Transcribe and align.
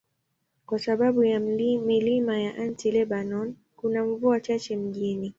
Kwa 0.65 0.79
sababu 0.79 1.23
ya 1.23 1.39
milima 1.39 2.39
ya 2.39 2.55
Anti-Lebanon, 2.57 3.55
kuna 3.77 4.05
mvua 4.05 4.39
chache 4.39 4.77
mjini. 4.77 5.29